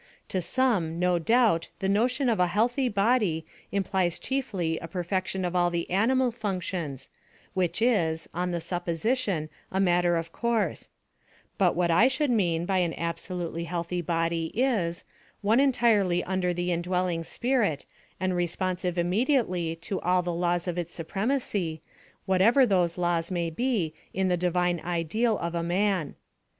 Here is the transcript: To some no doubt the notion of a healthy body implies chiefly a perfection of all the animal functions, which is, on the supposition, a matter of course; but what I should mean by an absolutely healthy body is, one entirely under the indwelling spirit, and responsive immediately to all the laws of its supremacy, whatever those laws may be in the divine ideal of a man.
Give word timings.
To 0.29 0.41
some 0.41 0.97
no 0.97 1.19
doubt 1.19 1.67
the 1.77 1.87
notion 1.87 2.27
of 2.27 2.39
a 2.39 2.47
healthy 2.47 2.89
body 2.89 3.45
implies 3.71 4.17
chiefly 4.17 4.79
a 4.79 4.87
perfection 4.87 5.45
of 5.45 5.55
all 5.55 5.69
the 5.69 5.87
animal 5.91 6.31
functions, 6.31 7.11
which 7.53 7.83
is, 7.83 8.27
on 8.33 8.49
the 8.49 8.59
supposition, 8.61 9.47
a 9.71 9.79
matter 9.79 10.15
of 10.15 10.31
course; 10.31 10.89
but 11.59 11.75
what 11.75 11.91
I 11.91 12.07
should 12.07 12.31
mean 12.31 12.65
by 12.65 12.79
an 12.79 12.95
absolutely 12.95 13.65
healthy 13.65 14.01
body 14.01 14.47
is, 14.55 15.03
one 15.43 15.59
entirely 15.59 16.23
under 16.23 16.51
the 16.51 16.71
indwelling 16.71 17.23
spirit, 17.23 17.85
and 18.19 18.35
responsive 18.35 18.97
immediately 18.97 19.75
to 19.81 19.99
all 20.01 20.23
the 20.23 20.33
laws 20.33 20.67
of 20.67 20.79
its 20.79 20.95
supremacy, 20.95 21.79
whatever 22.25 22.65
those 22.65 22.97
laws 22.97 23.29
may 23.29 23.51
be 23.51 23.93
in 24.15 24.29
the 24.29 24.35
divine 24.35 24.79
ideal 24.83 25.37
of 25.37 25.53
a 25.53 25.61
man. 25.61 26.15